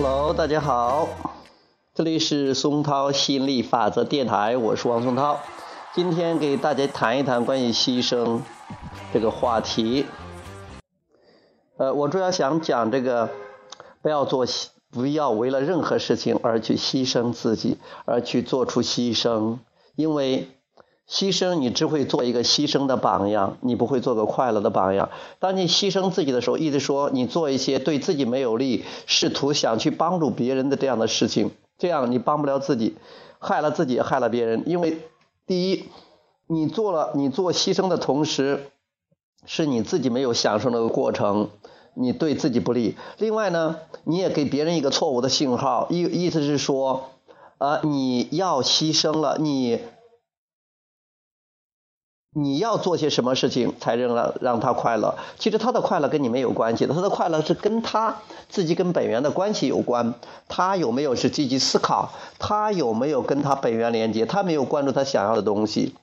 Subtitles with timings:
[0.00, 1.08] Hello，大家好，
[1.92, 5.40] 这里是松涛吸引力法则电台，我是王松涛，
[5.92, 8.42] 今天给大家谈一谈关于牺牲
[9.12, 10.06] 这个话题。
[11.78, 13.28] 呃，我主要想讲这个，
[14.00, 14.46] 不要做，
[14.92, 19.58] 不要为了任何事情而去牺牲自己，而去做出牺牲，
[19.96, 20.46] 因为。
[21.10, 25.08] 牺牲，你只会做一个牺牲的榜样，你不会做个快乐的榜样。
[25.38, 32.96] 当你牺牲自己的时候，一直说你做一些对自己没有利、试图想去帮助别人的这样的事情，这样你帮不了自己，
[33.38, 34.64] 害了自己，害了别人。
[34.66, 34.98] 因为
[35.46, 35.84] 第一，
[36.46, 38.70] 你做了，你做牺牲的同时，
[39.46, 41.48] 是你自己没有享受那个过程，
[41.94, 42.96] 你对自己不利。
[43.16, 47.12] 另外呢，你也给别人一个错误的信号，意意思是说，
[47.56, 49.80] 啊，你要牺牲了，你。
[52.34, 55.16] 你要做些什么事情才能让让他快乐？
[55.38, 60.14] 其实他的快乐跟你没有关系的，他的快乐是跟他自己跟本源的关系有关。
[60.46, 62.10] 他有没有是积极思考？
[62.38, 64.26] 他有没有跟他本源连接？
[64.26, 65.94] 他没有关注他想要的东西。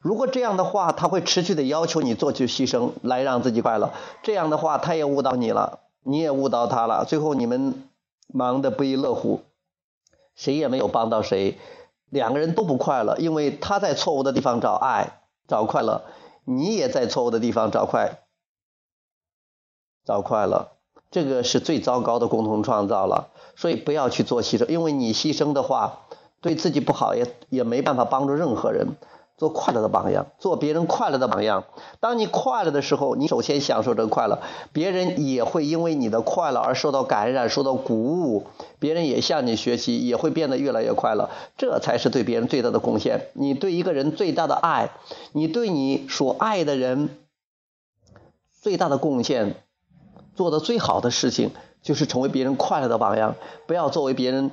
[0.00, 3.92] 如果这样的话，他会持续的要求你做去牺牲来让自己快乐。
[4.22, 7.04] 这样的话，他也误导你了，你也误导他了。
[7.04, 7.84] 最后你们
[8.26, 9.42] 忙得不亦乐乎，
[10.34, 11.58] 谁也没有帮到谁，
[12.10, 15.19] 两个人都不快乐，因为他在错误的地方找爱。
[15.50, 16.04] 找快乐，
[16.44, 18.20] 你也在错误的地方找快，
[20.04, 20.76] 找快乐，
[21.10, 23.32] 这个是最糟糕的共同创造了。
[23.56, 26.06] 所以不要去做牺牲，因为你牺牲的话，
[26.40, 28.96] 对自己不好，也也没办法帮助任何人。
[29.40, 31.64] 做快乐的榜样，做别人快乐的榜样。
[31.98, 34.38] 当你快乐的时候，你首先享受这个快乐，
[34.74, 38.48] 别人也会因为你的快乐而受到感染、受到鼓舞。
[38.78, 41.30] 别人也向你学习，也会变得越来越快乐。
[41.56, 43.28] 这才是对别人最大的贡献。
[43.32, 44.90] 你对一个人最大的爱，
[45.32, 47.08] 你对你所爱的人
[48.60, 49.54] 最大的贡献，
[50.34, 53.36] 做的最好的事情，就是成为别人快乐的榜样。
[53.66, 54.50] 不要作为别人。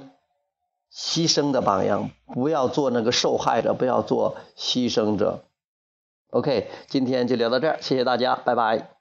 [0.94, 5.44] 牺牲的榜样，不要做那个受害者，不要做牺牲者。
[6.30, 8.97] OK，今天就聊到这儿，谢谢大家，拜拜。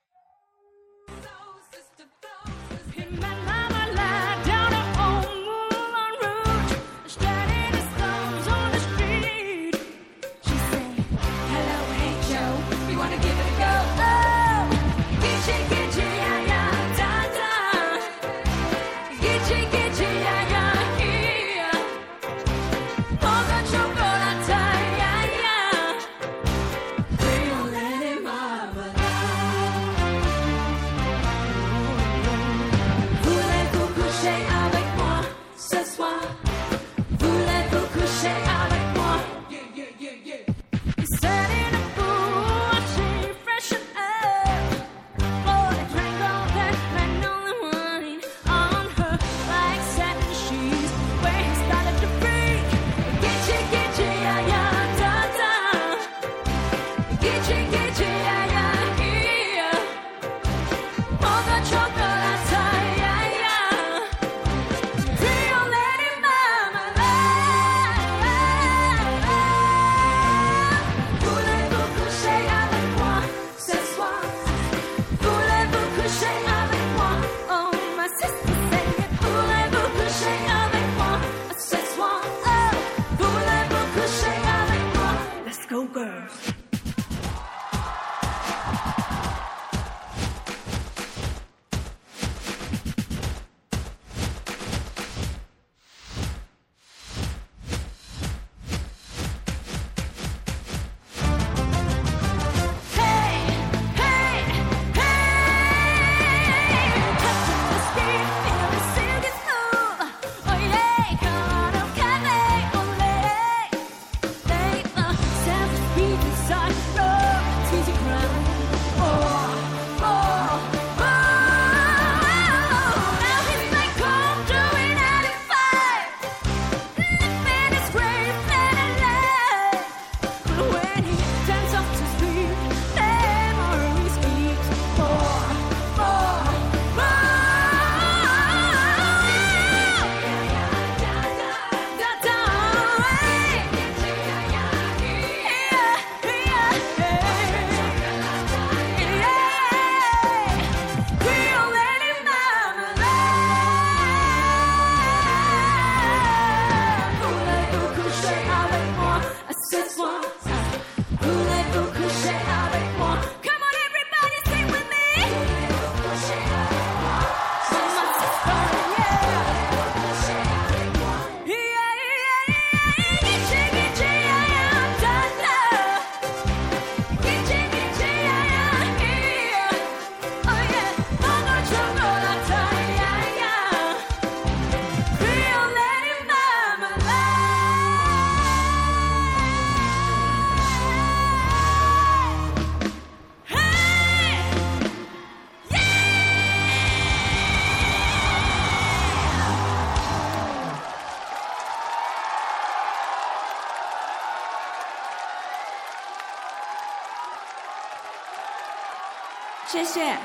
[209.69, 210.17] 谢谢。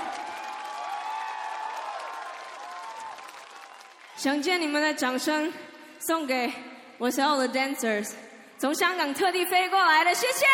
[4.16, 5.52] 想借你们的掌声，
[6.00, 6.54] 送给
[7.00, 8.12] 我所有的 dancers，
[8.60, 10.46] 从香港特地飞过来的，谢谢。